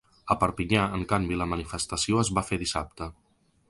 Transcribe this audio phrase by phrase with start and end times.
[0.35, 3.15] A Perpinyà, en canvi, la manifestació es va fer dissabte.